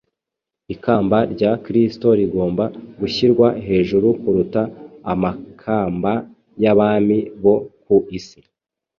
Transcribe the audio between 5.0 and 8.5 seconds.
amakamba y’abami bo ku isi.